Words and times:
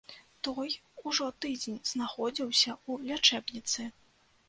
Той 0.47 0.71
ужо 1.11 1.27
тыдзень 1.45 1.77
знаходзіўся 1.91 2.71
ў 2.89 3.11
лячэбніцы. 3.11 3.81